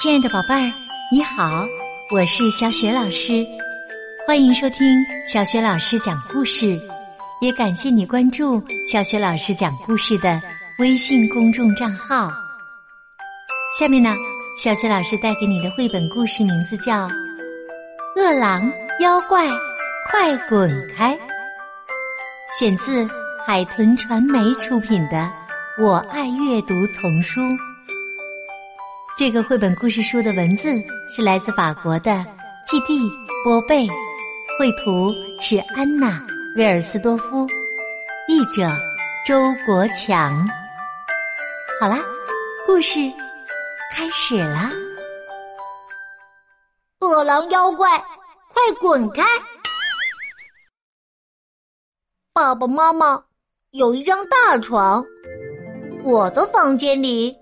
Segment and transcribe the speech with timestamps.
[0.00, 0.72] 亲爱的宝贝儿，
[1.12, 1.62] 你好，
[2.10, 3.46] 我是小雪老师，
[4.26, 6.80] 欢迎收听小雪老师讲故事，
[7.42, 10.40] 也感谢你关注小雪老师讲故事的
[10.78, 12.32] 微信公众账号。
[13.78, 14.16] 下面呢，
[14.56, 17.06] 小雪老师带给你的绘本故事名字叫
[18.16, 19.46] 《饿狼妖怪
[20.10, 21.14] 快滚开》，
[22.58, 23.06] 选自
[23.46, 25.30] 海豚传媒出品的
[25.84, 27.42] 《我爱阅读》丛书。
[29.20, 32.24] 这个绘本故事书的文字是来自法国的
[32.64, 33.06] 季蒂·
[33.44, 33.86] 波贝，
[34.58, 36.18] 绘图是安娜·
[36.56, 37.46] 威尔斯多夫，
[38.26, 38.66] 译者
[39.26, 40.34] 周国强。
[41.78, 42.02] 好啦，
[42.66, 42.98] 故事
[43.92, 44.72] 开始啦！
[47.00, 47.98] 饿狼妖怪，
[48.48, 49.22] 快滚开！
[52.32, 53.22] 爸爸妈妈
[53.72, 55.04] 有一张大床，
[56.04, 57.36] 我的房间里。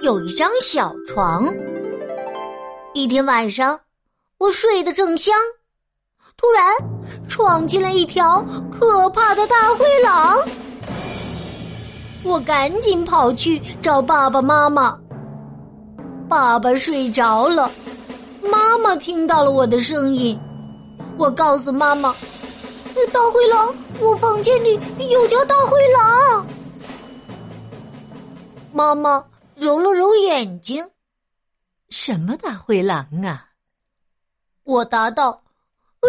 [0.00, 1.52] 有一张小床。
[2.94, 3.78] 一天晚上，
[4.38, 5.34] 我睡得正香，
[6.38, 6.74] 突然
[7.28, 10.38] 闯进了一条可怕的大灰狼。
[12.22, 14.98] 我赶紧跑去找爸爸妈妈。
[16.30, 17.70] 爸爸睡着了，
[18.50, 20.38] 妈妈听到了我的声音。
[21.18, 22.14] 我告诉妈妈
[23.12, 26.46] ：“大灰狼，我房间里有条大灰狼。”
[28.72, 29.22] 妈妈。
[29.60, 30.82] 揉了揉眼睛，
[31.90, 33.48] 什么大灰狼啊？
[34.64, 35.38] 我答道：“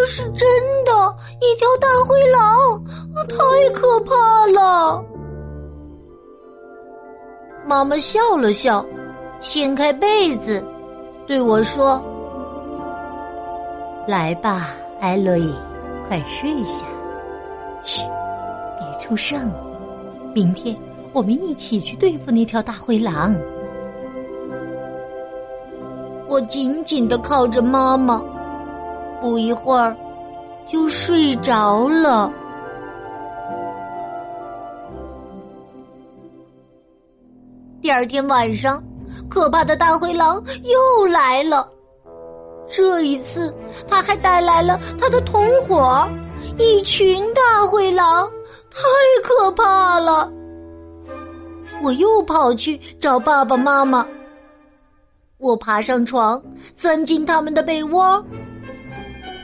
[0.07, 0.47] 是真
[0.85, 2.81] 的，一条大灰狼，
[3.27, 3.35] 太
[3.73, 5.03] 可怕了。”
[7.67, 8.85] 妈妈笑了笑，
[9.41, 10.63] 掀开被子，
[11.27, 12.01] 对我说
[14.07, 14.69] ：“来吧，
[15.01, 15.53] 艾洛伊，
[16.07, 16.85] 快睡下，
[17.83, 17.99] 嘘，
[18.79, 19.51] 别出声，
[20.33, 20.73] 明天。”
[21.13, 23.35] 我们一起去对付那条大灰狼。
[26.27, 28.21] 我紧紧的靠着妈妈，
[29.19, 29.95] 不一会儿
[30.65, 32.31] 就睡着了。
[37.81, 38.81] 第二天晚上，
[39.27, 41.67] 可怕的大灰狼又来了。
[42.69, 43.53] 这一次，
[43.85, 46.07] 他还带来了他的同伙——
[46.57, 48.31] 一群大灰狼，
[48.69, 48.79] 太
[49.21, 50.31] 可怕了。
[51.81, 54.05] 我又跑去找爸爸妈妈。
[55.37, 56.41] 我爬上床，
[56.75, 58.23] 钻进他们的被窝。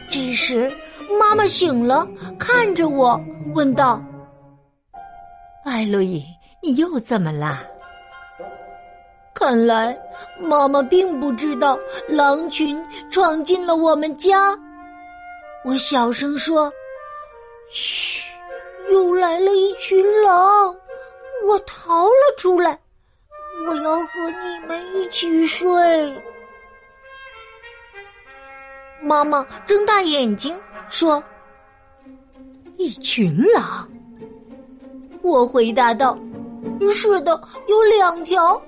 [0.09, 0.72] 这时，
[1.20, 3.20] 妈妈醒了，看着我，
[3.56, 4.02] 问道
[5.66, 6.24] ：“艾洛伊，
[6.62, 7.59] 你又怎么了？”
[9.34, 9.97] 看来，
[10.40, 11.78] 妈妈并不知道
[12.08, 14.58] 狼群闯进了我们家。
[15.66, 16.72] 我小声说
[17.70, 18.24] ：“嘘，
[18.92, 20.76] 又来了一群狼。”
[21.46, 22.78] 我逃了出来，
[23.68, 25.68] 我要和你们一起睡。
[29.02, 30.58] 妈妈睁大眼睛
[30.90, 31.24] 说
[32.76, 33.88] ：“一群狼。”
[35.22, 36.18] 我回答道
[36.92, 38.62] ：“是的，有两条，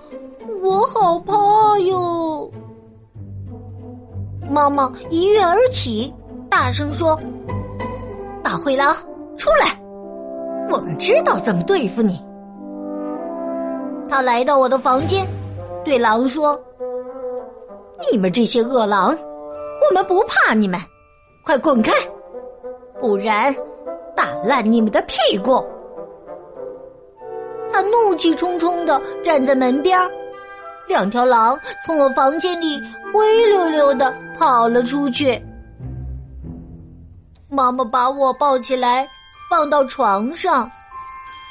[0.62, 1.34] 我好怕
[1.80, 2.50] 哟。”
[4.50, 6.14] 妈妈一跃而起，
[6.50, 7.20] 大声说
[8.44, 8.96] ：“大灰狼，
[9.38, 9.78] 出来！
[10.72, 12.24] 我们知道怎么对付你。”
[14.10, 15.26] 他来到我的房间，
[15.86, 16.60] 对狼说
[18.12, 19.16] ：“你们这些恶狼，
[19.88, 20.80] 我们不怕你们，
[21.46, 21.92] 快滚开，
[23.00, 23.56] 不然
[24.16, 25.64] 打烂你们的屁股！”
[27.72, 30.00] 他怒气冲冲的站在门边，
[30.88, 32.82] 两条狼从我房间里
[33.14, 35.40] 灰溜溜的跑了出去。
[37.48, 39.08] 妈妈把我抱起来，
[39.50, 40.70] 放到床上。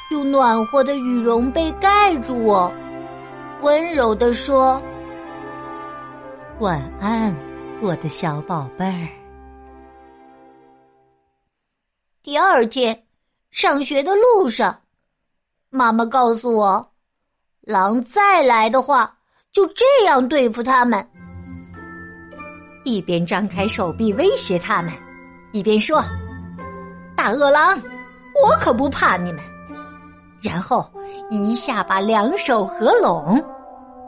[0.09, 2.71] 用暖和的羽绒被盖住我，
[3.61, 4.81] 温柔地说
[6.59, 7.33] ：“晚安，
[7.79, 9.07] 我的小宝贝儿。”
[12.23, 13.03] 第二天，
[13.51, 14.75] 上学的路上，
[15.69, 16.91] 妈妈告诉我，
[17.61, 19.15] 狼再来的话，
[19.51, 21.07] 就这样对付他们：
[22.83, 24.91] 一边张开手臂威胁他们，
[25.51, 26.01] 一边说
[27.15, 27.79] ：“大恶狼，
[28.43, 29.43] 我可不怕你们。”
[30.41, 30.89] 然后
[31.29, 33.43] 一下把两手合拢，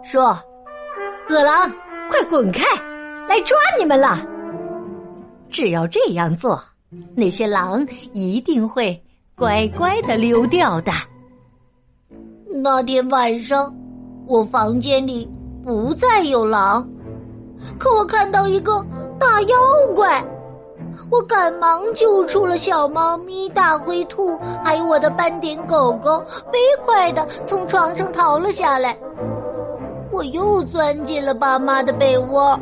[0.04, 0.38] 说
[1.30, 1.70] ：“饿狼，
[2.10, 2.64] 快滚开，
[3.28, 4.20] 来抓你们了！”
[5.50, 6.62] 只要这样做，
[7.16, 9.02] 那些狼一定会
[9.36, 10.92] 乖乖的溜掉的。
[12.64, 13.74] 那天晚上，
[14.28, 15.30] 我房间里
[15.64, 16.88] 不再有狼，
[17.78, 18.86] 可我看到一个
[19.20, 19.58] 大妖
[19.94, 20.24] 怪。
[21.10, 26.20] 我赶忙救出了小猫咪、大灰兔，还有我的斑点狗狗，
[26.52, 28.98] 飞快的从床上逃了下来。
[30.12, 32.60] 我又钻进了爸妈的被窝。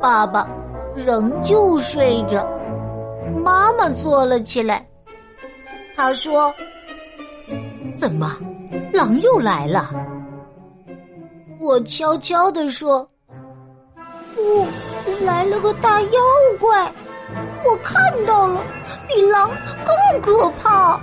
[0.00, 0.48] 爸爸
[0.94, 2.46] 仍旧睡着，
[3.44, 4.86] 妈妈坐了起来。
[5.94, 6.52] 他说
[8.00, 8.36] ：“怎么，
[8.92, 9.90] 狼又来了？”
[11.60, 13.06] 我悄悄地说
[14.34, 14.64] ：“不，
[15.24, 16.20] 来了个大妖
[16.58, 16.92] 怪，
[17.64, 18.64] 我看到了，
[19.08, 19.50] 比狼
[19.84, 21.00] 更可怕。”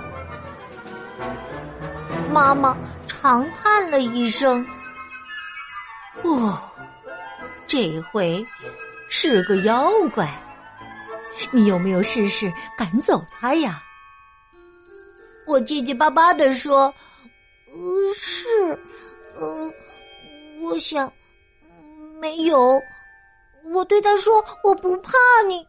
[2.30, 4.66] 妈妈长叹了一声
[6.22, 6.58] ：“哦，
[7.66, 8.44] 这回
[9.08, 10.28] 是个妖怪，
[11.50, 13.82] 你有没有试试赶走他呀？”
[15.46, 16.92] 我结结巴巴的说
[17.72, 18.78] ：“呃，是，
[19.38, 19.72] 呃。”
[20.60, 21.10] 我想，
[22.20, 22.82] 没有。
[23.74, 25.12] 我对他说：“我不怕
[25.46, 25.66] 你。”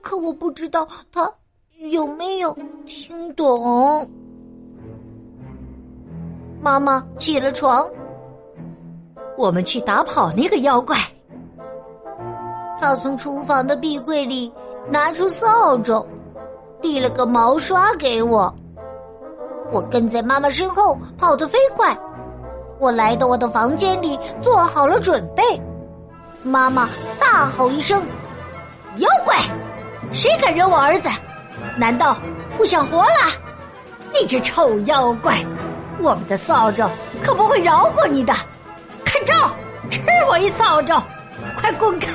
[0.00, 1.30] 可我不知道他
[1.90, 2.56] 有没有
[2.86, 4.08] 听懂。
[6.60, 7.88] 妈妈起了床，
[9.36, 10.96] 我们去打跑那个妖怪。
[12.80, 14.52] 他从厨房的壁柜里
[14.88, 16.04] 拿出扫帚，
[16.80, 18.52] 递了个毛刷给我。
[19.72, 21.96] 我跟在妈妈身后，跑得飞快。
[22.78, 25.42] 我来到我的房间里，做好了准备。
[26.42, 26.88] 妈妈
[27.20, 28.04] 大吼一声
[28.98, 29.36] ：“妖怪，
[30.12, 31.08] 谁敢惹我儿子？
[31.76, 32.16] 难道
[32.56, 33.30] 不想活了？
[34.12, 35.44] 你这臭妖怪，
[36.00, 36.88] 我们的扫帚
[37.22, 38.34] 可不会饶过你的！
[39.04, 39.34] 看招，
[39.88, 41.00] 吃我一扫帚！
[41.56, 42.08] 快滚开！”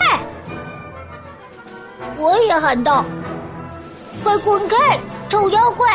[2.18, 3.06] 我也喊道
[4.23, 5.00] ：“快滚开，
[5.30, 5.89] 臭妖怪，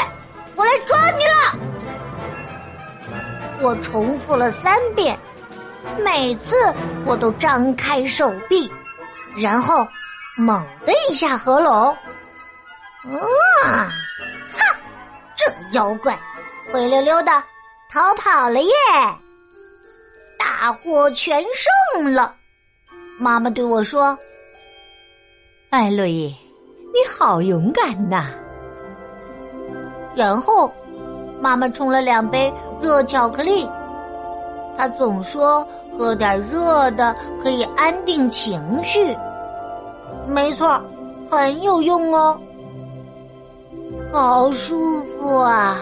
[0.57, 1.59] 我来抓你了！”
[3.61, 5.17] 我重复了三遍，
[5.99, 6.55] 每次
[7.05, 8.71] 我都张开手臂，
[9.37, 9.87] 然后
[10.37, 11.73] 猛的一下合拢。
[13.65, 13.91] 啊！
[14.57, 14.77] 哈！
[15.37, 16.19] 这妖怪
[16.73, 17.33] 灰溜溜的
[17.91, 18.73] 逃跑了耶！
[20.39, 21.45] 大获全
[21.95, 22.35] 胜了。
[23.19, 24.17] 妈妈对我说
[25.71, 26.35] ：“艾洛伊，
[26.93, 28.27] 你好勇敢呐！”
[30.15, 30.73] 然后，
[31.41, 32.53] 妈妈冲了两杯。
[32.81, 33.65] 热巧克力，
[34.77, 35.67] 他总说
[35.97, 39.17] 喝点热的可以安定情绪。
[40.27, 40.81] 没错，
[41.31, 42.39] 很有用哦，
[44.13, 45.79] 好舒服啊！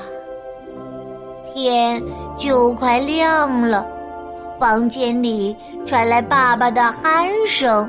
[1.52, 2.02] 天
[2.38, 3.86] 就快亮了，
[4.58, 7.88] 房间里传来爸爸的鼾声。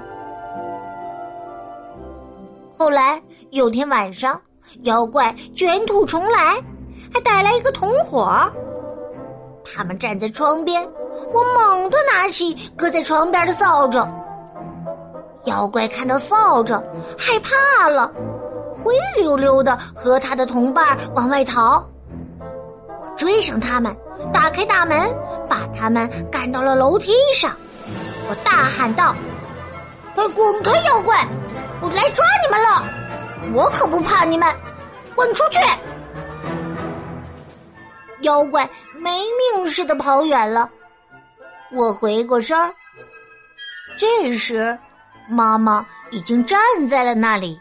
[2.76, 3.22] 后来
[3.52, 4.40] 有天晚上，
[4.84, 6.60] 妖怪卷土重来，
[7.14, 8.52] 还带来一个同伙儿。
[9.64, 10.82] 他们站在窗边，
[11.34, 14.08] 我猛地拿起搁在床边的扫帚。
[15.46, 16.74] 妖怪看到扫帚，
[17.18, 18.12] 害怕了，
[18.84, 21.84] 灰溜溜的和他的同伴往外逃。
[23.00, 23.96] 我追上他们，
[24.32, 25.00] 打开大门，
[25.50, 27.52] 把他们赶到了楼梯上。
[28.30, 29.16] 我大喊道
[30.16, 31.28] ：“快滚开，妖怪！
[31.82, 32.84] 我来抓你们了！
[33.54, 34.48] 我可不怕你们，
[35.16, 35.60] 滚出去！”
[38.22, 39.10] 妖怪没
[39.56, 40.70] 命似的跑远了，
[41.72, 42.74] 我回过身儿。
[43.98, 44.78] 这时，
[45.30, 47.60] 妈妈已经站在了那里。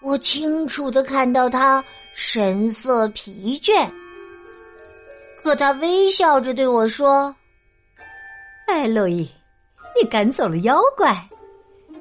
[0.00, 3.88] 我清楚的看到她神色疲倦，
[5.42, 7.34] 可她微笑着对我说
[8.66, 9.30] ：“艾洛伊，
[10.00, 11.16] 你赶走了妖怪，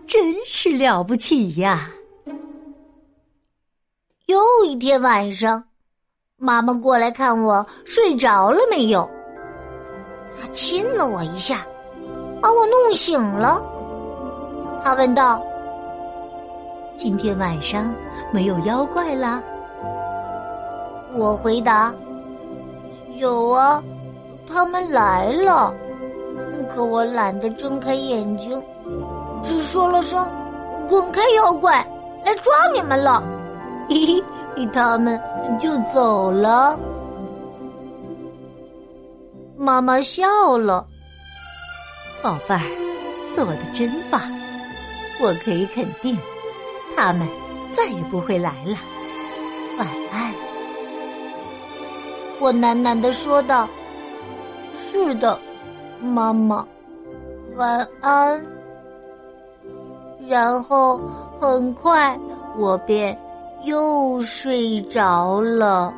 [0.07, 1.89] 真是了不起呀！”
[4.27, 5.63] 又一天晚上。
[6.43, 9.07] 妈妈过来看我睡着了没有，
[10.41, 11.57] 她亲了我一下，
[12.41, 13.61] 把我弄醒了。
[14.83, 15.39] 她问道
[16.97, 17.93] ：“今天晚上
[18.31, 19.39] 没有妖怪啦？”
[21.13, 21.93] 我回答
[23.17, 23.79] ：“有啊，
[24.51, 25.71] 他们来了，
[26.73, 28.59] 可我懒得睁开眼睛，
[29.43, 30.27] 只说了声
[30.89, 31.87] ‘滚开，妖怪，
[32.25, 33.21] 来抓你们了’，
[33.87, 34.23] 嘿嘿，
[34.73, 35.19] 他们。”
[35.59, 36.79] 就走了。
[39.57, 40.87] 妈妈笑了，
[42.23, 42.61] 宝贝儿，
[43.35, 44.19] 做的真棒！
[45.21, 46.17] 我可以肯定，
[46.95, 47.27] 他们
[47.71, 48.77] 再也不会来了。
[49.77, 50.33] 晚安。
[52.39, 53.67] 我喃喃的说道
[54.73, 55.37] ：“是的，
[56.01, 56.65] 妈妈，
[57.55, 58.41] 晚安。”
[60.27, 60.99] 然后
[61.39, 62.17] 很快，
[62.57, 63.19] 我便。
[63.65, 65.93] 又睡着了。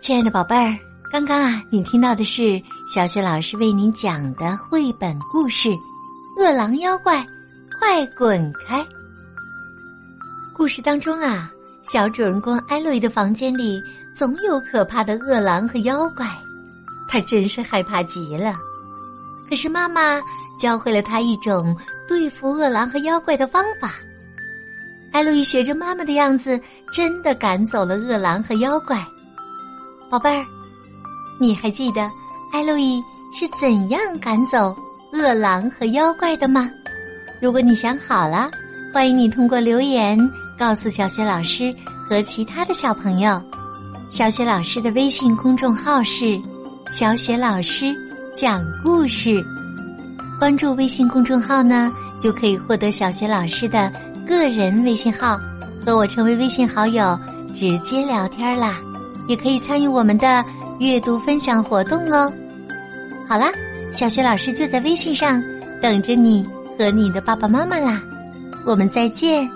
[0.00, 0.74] 亲爱的宝贝儿，
[1.12, 2.58] 刚刚啊，你听到的是
[2.94, 5.68] 小雪老师为您讲的绘本故事
[6.38, 7.22] 《饿狼妖怪，
[7.78, 8.82] 快滚开！”
[10.56, 11.52] 故事当中啊，
[11.84, 13.78] 小主人公艾洛伊的房间里
[14.18, 16.26] 总有可怕的饿狼和妖怪，
[17.08, 18.52] 他真是害怕极了。
[19.48, 20.18] 可是妈妈
[20.60, 21.72] 教会了他一种
[22.08, 23.94] 对付饿狼和妖怪的方法。
[25.12, 26.60] 艾洛伊学着妈妈的样子，
[26.92, 29.06] 真的赶走了饿狼和妖怪。
[30.10, 30.44] 宝贝儿，
[31.38, 32.10] 你还记得
[32.52, 33.00] 艾洛伊
[33.32, 34.76] 是怎样赶走
[35.12, 36.68] 饿狼和妖怪的吗？
[37.40, 38.50] 如果你想好了，
[38.92, 40.18] 欢迎你通过留言。
[40.58, 41.72] 告诉小雪老师
[42.08, 43.40] 和其他的小朋友，
[44.10, 46.40] 小雪老师的微信公众号是
[46.90, 47.94] “小雪老师
[48.34, 49.44] 讲故事”。
[50.40, 53.92] 关注微信公众号呢，就可以获得小雪老师的
[54.26, 55.38] 个人微信号，
[55.84, 57.18] 和我成为微信好友，
[57.54, 58.78] 直接聊天啦。
[59.28, 60.42] 也可以参与我们的
[60.78, 62.32] 阅读分享活动哦。
[63.28, 63.52] 好啦，
[63.92, 65.40] 小雪老师就在微信上
[65.82, 66.46] 等着你
[66.78, 68.00] 和你的爸爸妈妈啦。
[68.64, 69.46] 我们再见。